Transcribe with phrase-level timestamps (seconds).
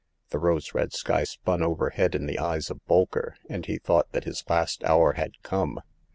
[0.31, 4.23] The rose red sky spun overhead in the eyes of Bolker, and he thought that
[4.23, 5.79] his last hour had come.